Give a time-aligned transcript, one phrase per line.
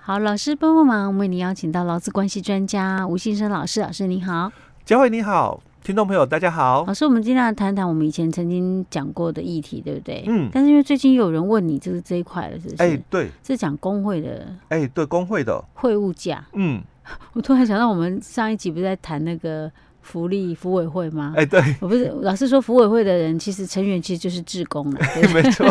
[0.00, 4.50] 好，老师帮帮忙，我们为您邀请到劳资关系专家吴信生老师，老师您好，
[4.84, 10.24] 佳慧你好，听众朋友大家好，老师，我们今天来谈谈我们以前曾经讲过的议题，对不对？
[10.26, 12.82] 嗯，但是因为最近又有人问你就是这一块了，是不是？
[12.82, 16.82] 哎、欸，对，是讲工会的，哎、欸，对，工会的会务价，嗯，
[17.34, 19.70] 我突然想到，我们上一集不是在谈那个。
[20.04, 21.32] 福利福委会吗？
[21.34, 25.66] 哎、欸，对，我不是老师说福委会的人，其实成员其实就是志工了， 对没错，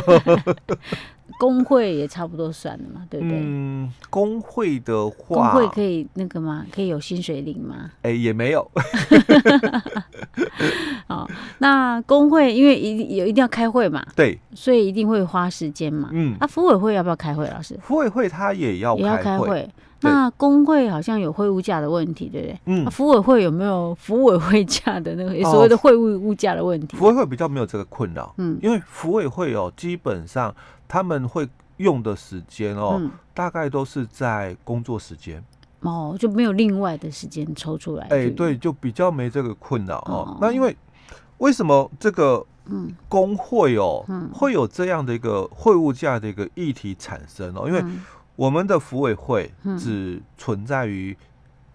[1.39, 3.37] 工会也差不多算了嘛，对不对？
[3.39, 6.65] 嗯，工会的话，工会可以那个吗？
[6.73, 7.91] 可以有薪水领吗？
[8.01, 8.69] 哎、欸，也没有。
[11.07, 16.09] 哦，那工会因为一有一定要开会嘛，对，所以一定会花时间嘛。
[16.11, 17.47] 嗯，啊，福委会要不要开会？
[17.49, 19.69] 老师，福委会他也要也要开会。
[20.03, 22.59] 那工会好像有会物价的问题，对不对？
[22.65, 26.97] 嗯，福委会有没有福委会价的那个所谓的会务物价的问题？
[26.97, 30.53] 福委会比较没有这个困扰，嗯，因为服委会哦，基本上
[30.87, 33.01] 他们会用的时间哦，
[33.33, 35.43] 大概都是在工作时间
[35.81, 38.07] 哦，就没有另外的时间抽出来。
[38.09, 40.37] 哎，对，就比较没这个困扰哦。
[40.39, 40.75] 那因为
[41.39, 47.67] 为什么这个嗯工会哦会有这样的一个会务价的一个议题产生哦？
[47.67, 47.83] 因为
[48.35, 51.15] 我们的服委会只存在于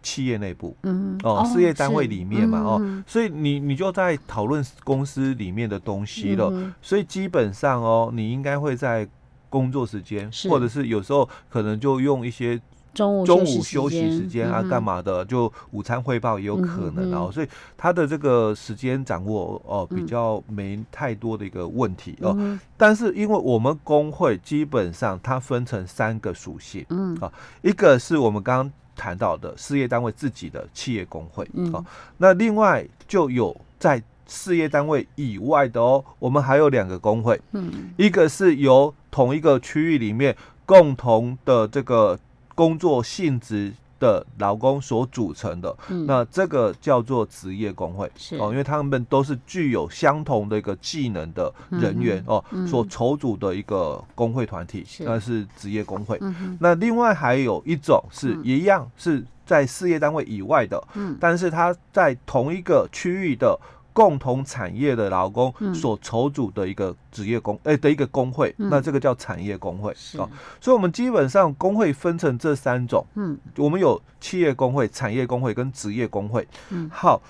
[0.03, 9.09] 企业内部，嗯，哦，事业单位里面嘛，哦，所以你你就在讨论公司里面的东西了，所以基本上哦，你应该会在
[9.48, 12.61] 工作时间，或者是有时候可能就用一些。
[12.94, 15.25] 中午中午休息时间啊，干嘛的？
[15.25, 22.36] 就午餐汇报也有可能哦，所以他的这个时间掌握哦，比较没太多的一个问题哦。
[22.77, 31.84] 但是因为我们工会基本上它分成三个属性，嗯啊，一个是我们刚刚谈到的事业单位自己的企业工会嗯啊，
[32.17, 40.34] 那另外就有在事业单位以外的哦，我们还有两个工会，嗯，一个是由同一个区域里面
[40.67, 42.19] 共同的这个。
[42.59, 48.37] 工作性质的劳工所组成的，嗯、那这个叫做职业工会，是。
[48.37, 55.05] 哦，因为他们都是具有相同的一个技能的人员、嗯、哦，嗯、所筹组的一个工会团体，是。
[55.05, 56.19] 那是职业工会。
[56.20, 63.57] 嗯、那另外还有一种是一样是在事业单位以外的，嗯、但是他在同一个区域的。
[63.98, 70.31] 共同产业的劳工所筹组的一个职业工，哎、的一个工会，嗯、那这个叫产业工会啊是、哦。
[70.61, 76.47] 所以，我们基本上工会分成这三种，嗯，我们有企业工会、产业工会跟职业工会。
[76.70, 77.20] 嗯，好，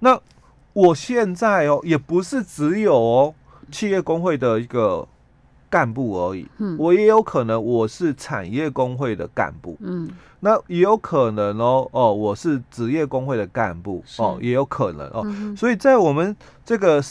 [0.00, 0.20] 那
[0.74, 3.34] 我现在哦，也不是只有哦
[3.72, 5.08] 企业工会的一个。
[5.70, 10.08] 干部而已，嗯，我也有可能我是产业工会的干部，嗯，
[10.40, 16.34] 那也有可能哦，哦，我是职业工会的干部，哦，也有可能哦，所以在我们
[16.64, 17.02] 这个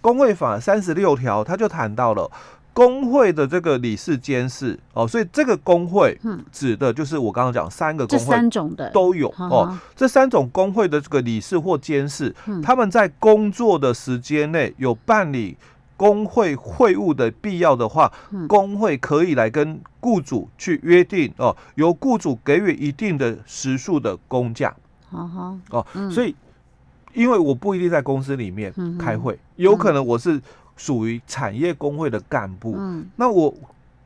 [0.00, 2.30] 工会法三十六条，他就谈到了
[2.74, 8.90] 工会的这个理事监事，哦，所以这个工会，嗯，指的就是我刚刚讲三个工会，三种的。
[8.90, 15.56] 都有哦，这三种工会的这个理事或监事，他们在工作的时间内有办理。
[16.02, 18.12] 工会会务的必要的话，
[18.48, 24.74] 工会可以来跟雇主去约定哦，由雇主给予一定的时数的工价。
[25.12, 26.34] 哦，所以
[27.14, 30.42] 因为我不一定在公司里面开会，有可能我是
[30.76, 32.76] 属于产业工会的干部，
[33.14, 33.54] 那我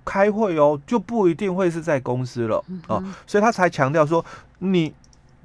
[0.04, 4.22] 开会哦就不一定会是在公司了哦，所以他才强调说，
[4.58, 4.92] 你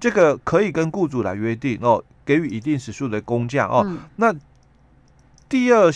[0.02, 3.90] 这个可以跟雇主来约定哦，给予一定时数的工价哦。
[4.18, 4.36] 那
[5.48, 5.90] 第二。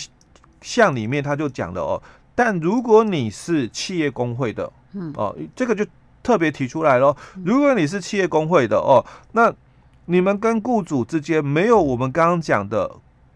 [0.65, 2.01] 项里面他就讲了哦，
[2.33, 5.85] 但如果你是企业工会的，嗯哦，这个就
[6.23, 7.15] 特别提出来咯。
[7.43, 9.53] 如果你是企业工会的哦，那
[10.05, 12.91] 你们跟雇主之间没有我们刚刚讲的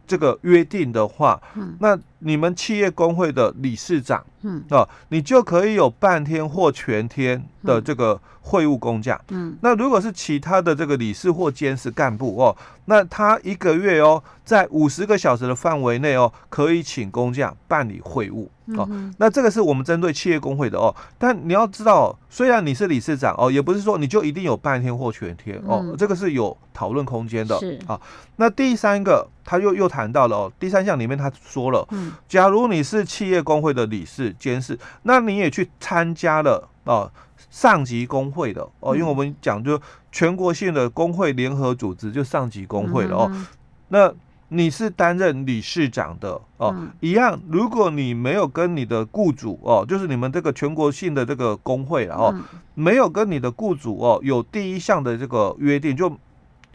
[0.08, 14.22] 这个约定的话，嗯，那你们企业工会的理事长，嗯啊，你就可以有半天或全天的这个会务工价，嗯，那如果是其他的这个理事或监事干部哦，那他一个月哦。
[14.50, 18.90] 在五十个小时的范围内哦，可以请工价办理会务哦。
[19.20, 20.90] 那这个是我们针对企业工会的哦。
[21.20, 25.82] 但你要知道，虽然你是理事长哦，也不是说你就一定有半天或全天哦。
[25.84, 27.56] 嗯、这个是有讨论空间的。
[27.60, 28.02] 是啊。
[28.38, 37.12] 那第三个，他又又谈到了哦，第三项里面他说了，嗯，假如你是企业工会的理事监事，那你也去参加了哦
[37.50, 39.80] 上级工会的哦，因为我们讲就
[40.12, 43.46] 全国性的工会联合组织就上级工会了哦，
[43.90, 44.14] 那。
[44.52, 47.40] 你是担任理事长的哦，一样。
[47.50, 52.36] 如果你没有跟你的雇主哦，就是你们这个全国性的这个工会了哦，
[52.74, 56.12] 没有跟你的雇主哦有第一项的这个约定，就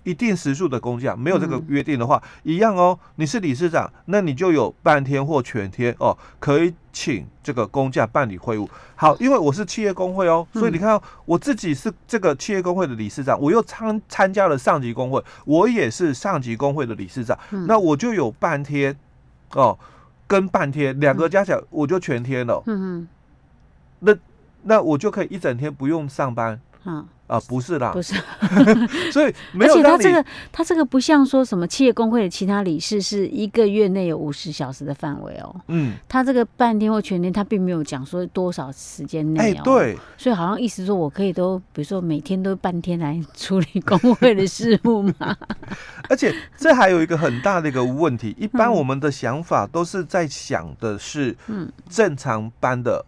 [0.05, 2.99] 一定时数的工价，没有这个约定的话，嗯、一样哦。
[3.17, 8.69] 你是理事长，那你就有半天或全天哦，可以请这个工价办理会务。
[8.95, 18.97] 好，因为我是企业工会哦，所以你看、哦，我自己是这个企业工会的理事长，我又参参加了上级工会，我也是上级工会的理事长，嗯、那我就有半天
[19.53, 19.79] 哦，
[20.27, 22.63] 跟半天两个加起来，我就全天了。
[22.67, 23.09] 嗯哼，
[24.01, 24.15] 那
[24.65, 26.61] 那我就可以一整天不用上班。
[26.85, 27.07] 嗯。
[27.27, 28.15] 啊，不是啦，不是，
[29.11, 29.73] 所以没有。
[29.73, 35.55] 而且他这个，他这个不像说什么企业工会的其他理事是一个月内有五十小时的范围哦。
[35.69, 39.57] 嗯，他这个半天或全天，他并没有讲说多少时间内哦。
[39.59, 39.99] 哎，对。
[40.19, 45.37] 所以好像意思说我可以都，比如说每天都半天来处理工会的事务嘛。
[46.11, 53.05] 而且这还有一个很大的一个问题，一般我们的想法都是在想的是，嗯，正常班的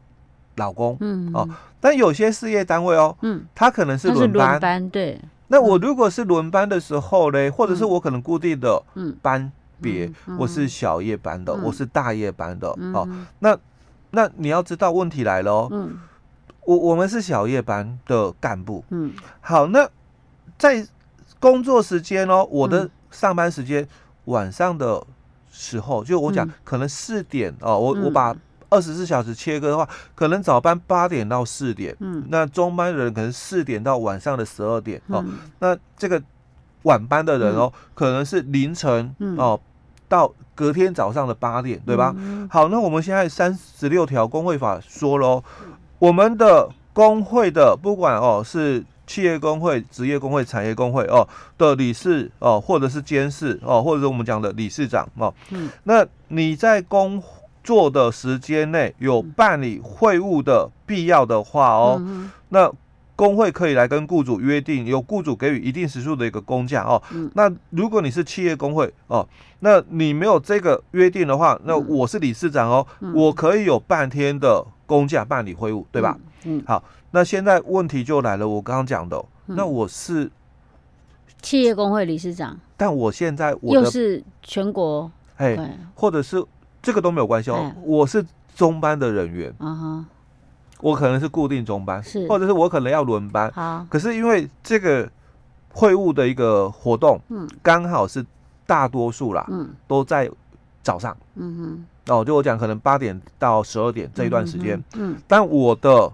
[0.56, 1.48] 劳工，嗯哦。
[1.80, 5.20] 但有些事业单位哦，嗯，他可能是轮班，班，对。
[5.48, 8.82] 那我如果是轮班的时候嘞，或者是我可能固定的
[9.22, 13.08] 班别，我是小夜班的，我是大夜班的，哦，
[13.38, 13.56] 那
[14.10, 16.00] 那你要知道问题来了哦，嗯，
[16.64, 19.88] 我我们是小夜班的干部，嗯，好，那
[20.58, 20.84] 在
[21.38, 23.86] 工作时间哦，我的上班时间
[24.24, 25.00] 晚上的
[25.52, 28.34] 时候，就我讲可能四点哦，我我把。
[28.68, 35.24] 二十四小时切割的话，可能早班八点到四点，嗯，那中班的人可能四点到晚上的十二点，嗯、哦，
[35.60, 36.22] 那这个
[36.82, 39.60] 晚班的人哦，嗯、可能是凌晨、嗯、哦
[40.08, 42.14] 到隔天早上的八点，对吧？
[42.16, 45.42] 嗯、好，那我们现在三十六条工会法说喽，
[45.98, 51.28] 我们的工会的不管哦是企业工会、职业工会、产业工会哦
[51.58, 57.22] 的理事哦，或者是监事哦，或者是我们讲的理事长哦，嗯，那你在工
[57.66, 62.72] 做的时间内有办理会务的必要的话哦，嗯、那
[63.16, 67.02] 工会可以来跟雇主约定，由雇主给予一定时数的一个工价哦。
[67.10, 69.26] 嗯、那如果你是企业工会哦，
[69.58, 76.16] 那你没有这个约定的话，那我是理事长哦，嗯、我可以有半天的工价办理会务，对吧？
[76.44, 76.64] 嗯，嗯。
[76.68, 79.16] 好，那现在问题就来了，我刚刚讲的，
[79.48, 80.30] 嗯、那我是
[81.42, 86.44] 企业工会理事长，但我现在我又是全国，哎，或者是。
[86.86, 88.24] 这个都没有关系哦，我是
[88.54, 89.52] 中班的人员，
[90.78, 95.10] 我可能是固定中班，是，或者是我可能要轮班，好，可是因为这个
[95.70, 98.24] 会务的一个活动，嗯，刚好是
[98.68, 100.30] 大多数啦，嗯，都在
[100.84, 106.12] 早上，嗯哼，哦，就我讲可能八点到十二点这一段时间，嗯，但我的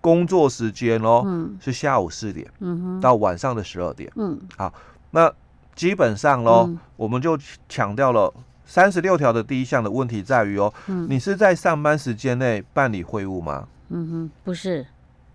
[0.00, 4.74] 工作时间哦，嗯，是下午四点，嗯哼，到晚上的十二点，嗯，好，
[5.12, 5.32] 那
[5.76, 7.38] 基本上喽，我们就
[7.68, 8.34] 强调了。
[8.66, 13.66] 三十六条的第一项的问题在于哦，嗯、你是在上班时间内办理会务吗？
[13.90, 14.86] 嗯哼，不是。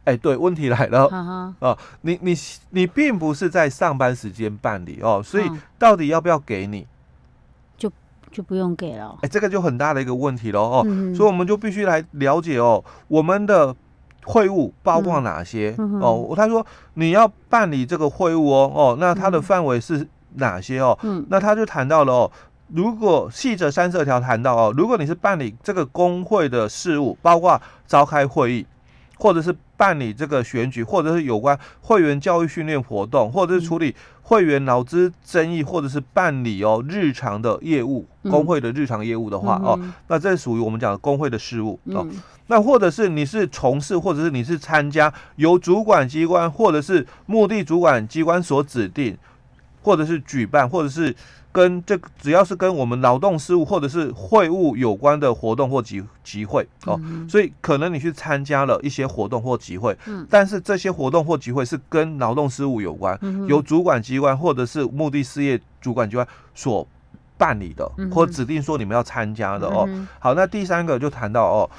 [0.06, 2.34] 哎，对，问题来了，哈哈哦，你你
[2.72, 5.48] 你并不是在上班时间办理哦，所以
[5.78, 6.88] 到底要不要给你？
[7.78, 7.92] 就
[8.32, 9.16] 就不用给了。
[9.22, 13.76] 哎，这个就很大的一个问题了哦，嗯、所以我们就必须来了解哦，我们的
[14.24, 16.34] 会务包括哪些、嗯、哦？
[16.36, 16.66] 他说
[16.96, 20.98] 你要办理这个会务哦，哦，那它的范围是哪些哦？
[21.04, 22.32] 嗯，那他就谈到了哦。
[22.74, 28.66] 如果细则三十二条谈到哦，如果你是办理这个工会的事务，包括召开会议，
[29.18, 42.06] 或者是办理这个选举，或者是有关会员教育训练活动，或者是处理会员劳资争议，或者是办理哦日常的业务，工会的日常业务的话哦，那这属于我们讲的工会的事务哦。
[42.52, 49.16] 那或者是你是从事，或者是你是参加由主管机关或者是目的主管机关所指定，
[49.90, 51.16] 或者是举办，或者是。
[51.52, 66.88] 跟这只要是跟我们劳动事务或者是会务有关的活动或集集会哦，嗯、所以可能你去参加了一些活动或集会，嗯、但是这些活动或集会是跟劳动事务有关，嗯、由主管机关或者是目的事业主管机关所
[67.36, 69.86] 办理的，或指定说你们要参加的哦。
[69.88, 71.70] 嗯、好，那第三个就谈到哦，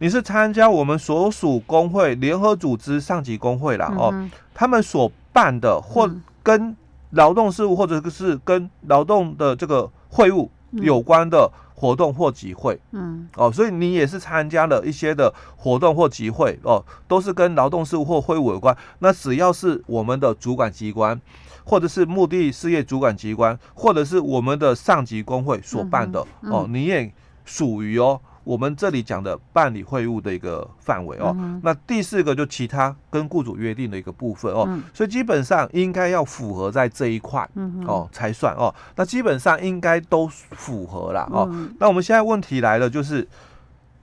[0.00, 4.12] 你是参加我们所属工会联合组织上级工会啦哦，
[4.52, 6.10] 他们所办的或
[6.42, 6.76] 跟
[7.12, 18.76] 劳动事务或者是跟劳动的这个会务有关的活动或集会，嗯，哦，所以你也是参加了一些的活动或集会哦，都是跟劳动事务或会务有关。
[19.00, 21.20] 那只要是我们的主管机关，
[21.64, 27.12] 或者是目的事业主管机关，或者是我们的上级工会所办的哦，你也
[27.44, 28.20] 属于哦。
[28.44, 37.48] 我们这里讲的办理会务的一个范围哦，嗯、那第四个就其他跟雇主约定的一个部分哦，嗯、所以基本上应该要符合在这一块、
[37.86, 41.48] 哦才算哦，那基本上应该都符合啦哦。
[41.52, 43.26] 嗯、那我们现在问题来了，就是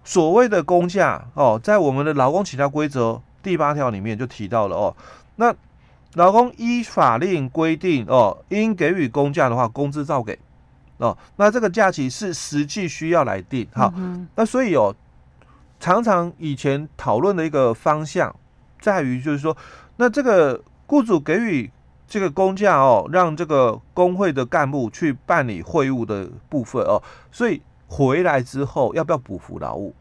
[0.04, 4.96] 所谓的工价哦，在我们的劳工请假规则第八条里面就提到了哦，
[5.36, 5.54] 那
[6.16, 10.40] 劳工依法令规定哦，应给予工价的话，工资照给
[11.00, 11.18] 哦。
[11.36, 13.68] 那这个假期是实际需要来定。
[13.74, 14.96] 好，嗯、那所以哦，
[15.80, 18.34] 常常以前讨论的一个方向
[18.80, 19.58] 在于，就是说，
[19.98, 21.70] 那这个雇主给予
[22.08, 27.02] 这个公假哦，让这个工会的干部去办理会务的部分哦，
[27.32, 29.94] 所以回来之后要不要补服劳务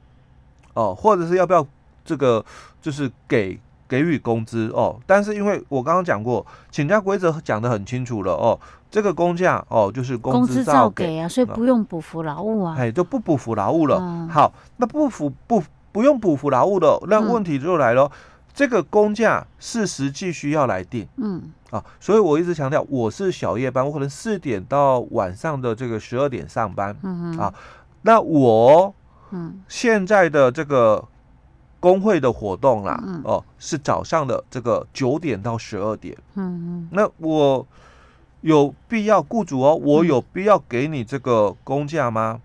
[0.74, 1.66] 哦，或者是要不要
[2.04, 2.44] 这个
[2.80, 3.58] 就是给。
[3.88, 13.96] 给予工资哦，但是因为我刚刚讲过，请假规则讲得很清楚了哦，这个工价哦就是工资照给，给啊，所以不用补付劳务啊，哎，就不补付劳务了。
[13.98, 18.10] 嗯、好，那不补不不用补付劳务的，那问题就来了，嗯、
[18.52, 21.50] 这个工价是实际需要来定，嗯。
[21.70, 27.38] 啊，所以我一直强调，我是小夜班，我可能四点到晚上的这个十二点上班，嗯哼。
[27.38, 27.54] 啊，
[28.02, 28.94] 那我
[29.30, 29.60] 嗯。
[29.66, 31.02] 现在的这个。
[31.80, 36.16] 工会的活动啦，嗯、哦，是早上的这个九点到十二点。
[36.34, 37.66] 嗯嗯，那我
[38.40, 42.40] 有必要雇主哦，我有必要给你这个工价吗？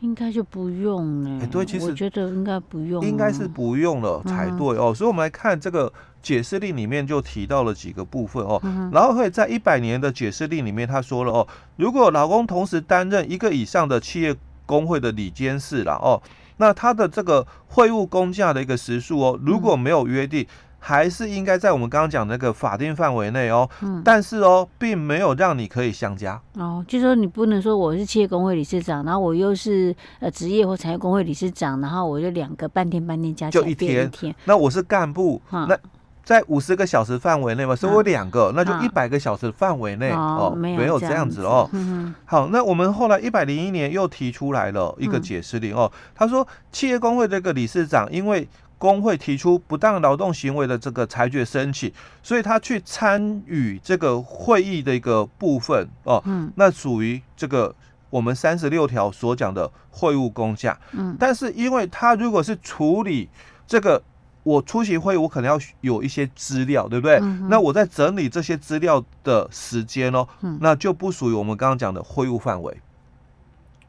[0.00, 1.44] 应该就不用了。
[1.44, 4.92] 哎，对，其实我觉得应该不用，应该是不用了才对哦。
[4.92, 8.58] 嗯、所以，我们来看这个解释令里面就提到了几个部分哦。
[8.64, 16.22] 嗯、然后会在一百年的解释令里面，他说了哦，如果老公同时担任一个以上的企业工会的理监事了哦。
[16.60, 20.46] 那他的这个会务工价的一个时数哦，如果没有约定，嗯、
[20.78, 23.66] 还是应该在我们刚刚讲那个法定范围内哦。
[23.80, 24.02] 嗯。
[24.04, 34.04] 但是哦，并没有让你可以相加哦，就是说你不能说我是企业工会理事长，然后我又是呃职业或产业工会理事长，然后我就两个半天半天加起来就一天。
[34.04, 34.34] 一天。
[34.44, 35.78] 那我是干部，嗯、那。
[36.22, 41.42] 在五十个小时范围内嘛，所以我两个，啊、那就一百个小时范围内哦，没有这样子。
[41.42, 41.68] 哦。
[41.72, 48.46] 嗯、好，那我们后来一百零一年又提出来了一个解释令哦，嗯、他说企业工会这个理事长因为
[48.78, 57.74] 工会提出不当劳动行为的这个裁决申请，所以他去参与这个会议的一个部分哦，嗯、那属于这个
[58.08, 60.78] 我们三十六条所讲的会务工价。
[60.92, 63.28] 嗯，但是因为他如果是处理
[63.66, 64.00] 这个。
[64.42, 67.18] 我出席会议，我可能要有一些资料，对不对？
[67.20, 72.76] 嗯、那我在整理这些资料的时间哦，嗯、那就不属于我们刚刚讲的会务范围。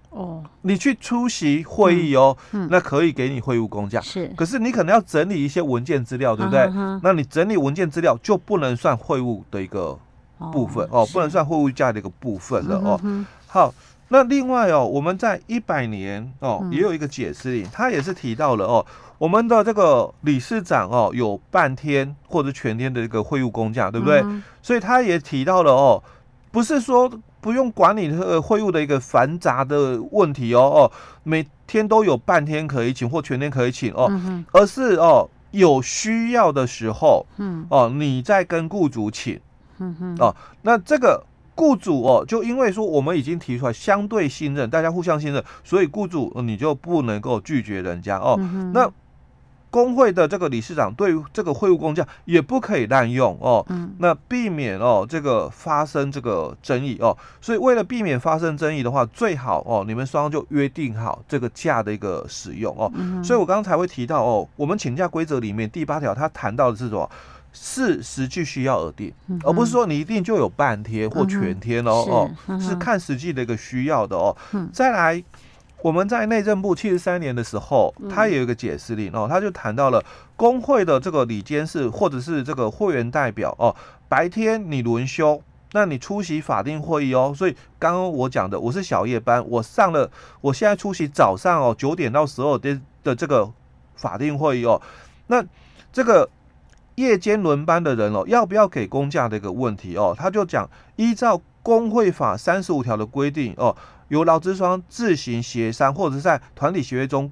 [0.10, 2.36] 哦，你去出席会议哦，
[2.70, 4.02] 那可以给你会务工价。
[4.02, 6.70] 是，可是你可能要整理一些文件资料，对不对？
[6.76, 9.98] 嗯、那你整理文件资料就不能算会务的一个
[10.52, 13.00] 部分哦，哦，不能算会务价的一个部分了哦。
[13.04, 13.74] 嗯、好。
[14.14, 18.86] 那另外哦，我们在一百年哦，也有一个解释令，他也是提到了哦，
[19.22, 24.20] 我们的这个理事长哦，有半天或者全天的一个会务公假，对不对？
[24.22, 26.02] 嗯、所以他也提到了哦，
[26.52, 27.08] 不是说
[27.40, 39.40] 不用管理这个会务的一个繁杂的问题哦哦，每天都有半天可以请或全天可以请哦，嗯、而是哦有需要的时候，嗯哦，你再跟雇主请，
[39.78, 41.24] 嗯哼哦，那这个。
[41.54, 48.36] 雇主哦，就因为说我们已经提出来相对信任，大家互相信任，所以雇主你就不能够拒绝人家哦。
[48.40, 48.90] 嗯、那
[49.72, 53.66] 工会的这个理事长对于这个会务公假也不可以滥用哦。
[53.70, 62.92] 嗯、那避免哦这个发生这个争议哦，所以为了避免发生争议的话，最好哦你们双方就约定好这个假的一个使用哦。
[62.94, 67.10] 嗯、所以我刚刚才会提到哦，我们请假规则里面第八条，他谈到的是什么？
[67.54, 74.34] 是实际需要而定，嗯、而不是说你一定就有半天或全天哦、嗯、哦，是，看实际的一个需要的哦。
[74.54, 75.22] 嗯、再来，
[75.82, 80.04] 我们在内政部七十三年的时候，他也有一个解释令哦，他就谈到了
[80.36, 83.76] 工会的这个理监事或者是这个会员代表哦，
[84.08, 87.34] 白天你轮休，那你出席法定会议哦。
[87.36, 90.10] 所以刚刚我讲的，我是小夜班，我上了，
[90.42, 93.52] 我现在出席早上哦九点到十二点的这个
[93.96, 94.82] 法定会议哦，
[95.28, 95.44] 那
[95.92, 96.30] 这个。
[96.96, 100.14] 夜间轮班的人哦，要不要给工价的一个问题哦？
[100.16, 103.76] 他就讲，依照工会法三十五条的规定哦，
[104.12, 107.32] 由劳资双自行协商，或者是在团体协约中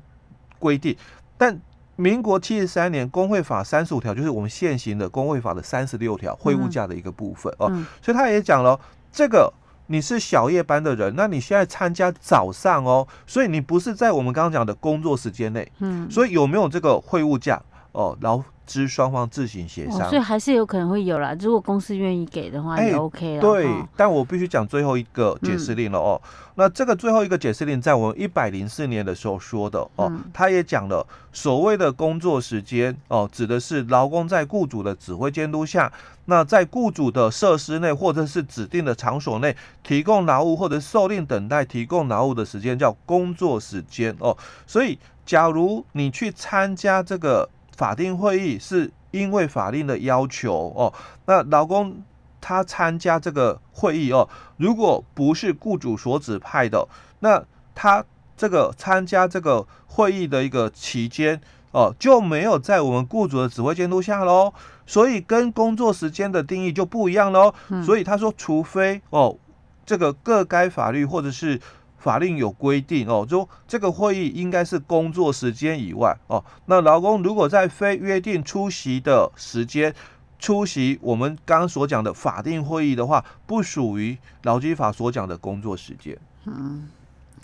[0.60, 0.96] 规定。
[1.38, 1.60] 但
[1.98, 8.80] 民国七十三年工会法三十五条就是我们现行的工会法的三十六条会务价的一个部分哦，嗯、所以他也讲了，
[9.12, 9.52] 这个
[9.88, 18.18] 你是小夜班的人，那你现在参加早上哦，所以你不是在我们刚刚讲的工作时间内，嗯，所以有没有这个会务假哦？
[18.22, 18.88] 劳资。
[18.88, 21.36] 双方自行协商，哦，所以还是有可能会有啦。
[21.40, 23.42] 如果公司愿意给的话，也 OK 了。
[23.42, 26.22] 对，哦、但我必须讲最后一个解释令了哦。
[26.24, 31.04] 嗯、那这个最后一个解释令在我们一百零四年的时候说的哦，嗯、他也讲了
[31.34, 35.92] 所谓的工作时间哦，指的是劳工在雇主的指挥监督下，
[36.26, 44.38] 那在雇主的设施内或者是指定的场所内提供劳务或者受令等待提供劳务的时间叫工作时间哦。
[44.68, 47.50] 所以，假如你去参加这个。
[47.80, 50.94] 法定会议是因为法令的要求哦，
[51.28, 52.04] 那劳工
[52.42, 56.86] 他参加这个会议哦，如果不是雇主所指派的，
[57.22, 57.42] 那
[57.74, 58.04] 他
[58.36, 61.40] 这个参加这个会议的一个期间
[61.72, 64.54] 哦，就没有在我们雇主的指挥监督下喽，
[64.86, 67.54] 所以跟工作时间的定义就不一样喽。
[67.70, 69.38] 嗯、所以他说，除非哦，
[69.86, 71.62] 这个各该法律或者是。
[72.00, 76.44] 法令有规定哦，就这个会议应该是工作时间以外哦。
[76.66, 79.94] 那劳工如果在非约定出席的时间
[80.40, 86.18] 出席我们刚刚所讲的法定会议的话，不属于劳基法所讲的工作时间。
[86.46, 86.88] 嗯，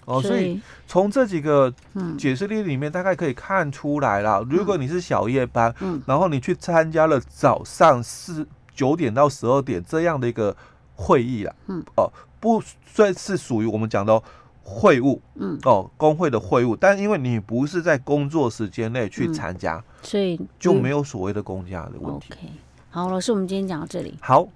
[0.06, 1.74] 哦，所以从这几个
[2.18, 4.42] 解释例里面，大概可以看出来了。
[4.50, 10.56] 如果你是小夜班，嗯，然后你去参加了早上四九点到十二点这样的一个
[10.96, 12.10] 会议了，嗯，哦，
[12.40, 14.24] 不算是属于我们讲的。
[14.68, 22.34] 会务，嗯，哦，工会的会务，但因为你不是在工作时间内去参加，所以就没有所谓的公假的问题。
[22.34, 22.52] OK，
[22.90, 24.16] 好，老师，我们今天讲到这里。
[24.20, 24.48] 好。